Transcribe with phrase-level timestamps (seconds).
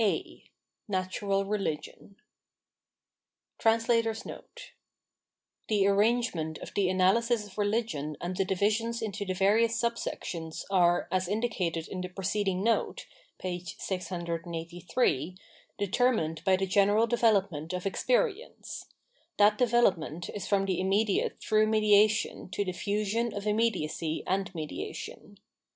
[0.03, 0.43] A
[0.87, 2.15] Natural Religion
[3.63, 4.41] [The
[5.87, 11.27] arrangement of the analysis of Religion and the divisions into the various subsections are, as
[11.27, 13.05] indicated in the preceding note
[13.39, 13.63] (p.
[13.77, 15.37] 683),
[15.77, 18.87] determined by the general development of experience.
[19.37, 25.37] That development is from the immediate through mediation to the fusion of iriimedlacj and mediation.